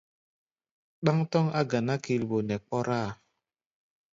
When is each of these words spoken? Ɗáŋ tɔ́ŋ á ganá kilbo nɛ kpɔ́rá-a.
Ɗáŋ 1.03 1.17
tɔ́ŋ 1.31 1.45
á 1.59 1.61
ganá 1.69 1.95
kilbo 2.03 2.37
nɛ 2.47 2.55
kpɔ́rá-a. 2.65 3.11